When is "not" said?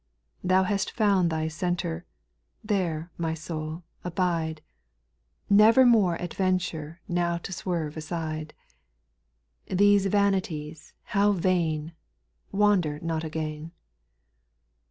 13.03-13.23